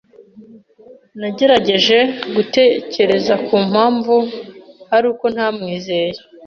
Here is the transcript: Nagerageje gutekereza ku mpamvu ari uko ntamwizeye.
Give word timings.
Nagerageje 1.19 1.97
gutekereza 2.35 3.33
ku 3.45 3.55
mpamvu 3.69 4.15
ari 4.95 5.05
uko 5.11 5.25
ntamwizeye. 5.33 6.11